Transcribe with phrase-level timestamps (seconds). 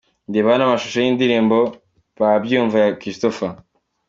[0.33, 1.57] Reba hano amashusho y'indirimbo
[2.19, 3.51] Babyumva ya Christopher.